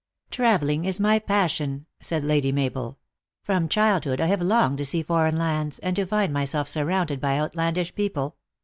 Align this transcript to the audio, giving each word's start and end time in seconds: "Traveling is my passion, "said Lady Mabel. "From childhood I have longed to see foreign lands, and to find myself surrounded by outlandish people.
"Traveling 0.31 0.85
is 0.85 0.99
my 0.99 1.19
passion, 1.19 1.85
"said 2.01 2.23
Lady 2.23 2.51
Mabel. 2.51 2.97
"From 3.43 3.69
childhood 3.69 4.19
I 4.19 4.25
have 4.25 4.41
longed 4.41 4.79
to 4.79 4.85
see 4.87 5.03
foreign 5.03 5.37
lands, 5.37 5.77
and 5.77 5.95
to 5.95 6.07
find 6.07 6.33
myself 6.33 6.67
surrounded 6.67 7.21
by 7.21 7.37
outlandish 7.37 7.93
people. 7.93 8.37